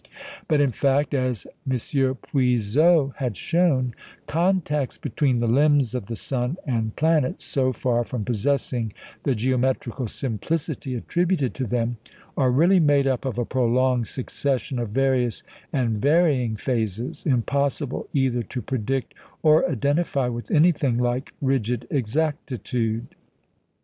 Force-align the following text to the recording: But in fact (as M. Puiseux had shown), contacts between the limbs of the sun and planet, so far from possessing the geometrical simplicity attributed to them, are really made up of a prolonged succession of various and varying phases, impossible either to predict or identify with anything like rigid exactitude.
But 0.47 0.61
in 0.61 0.71
fact 0.71 1.13
(as 1.13 1.45
M. 1.69 1.77
Puiseux 2.33 3.13
had 3.17 3.37
shown), 3.37 3.93
contacts 4.25 4.97
between 4.97 5.39
the 5.41 5.47
limbs 5.47 5.93
of 5.93 6.07
the 6.07 6.15
sun 6.15 6.57
and 6.65 6.95
planet, 6.95 7.39
so 7.39 7.71
far 7.71 8.03
from 8.03 8.25
possessing 8.25 8.93
the 9.21 9.35
geometrical 9.35 10.07
simplicity 10.07 10.95
attributed 10.95 11.53
to 11.53 11.67
them, 11.67 11.97
are 12.35 12.49
really 12.49 12.79
made 12.79 13.05
up 13.05 13.25
of 13.25 13.37
a 13.37 13.45
prolonged 13.45 14.07
succession 14.07 14.79
of 14.79 14.89
various 14.89 15.43
and 15.71 15.99
varying 16.01 16.55
phases, 16.55 17.23
impossible 17.27 18.07
either 18.11 18.41
to 18.41 18.59
predict 18.63 19.13
or 19.43 19.69
identify 19.69 20.27
with 20.27 20.49
anything 20.49 20.97
like 20.97 21.31
rigid 21.43 21.85
exactitude. 21.91 23.05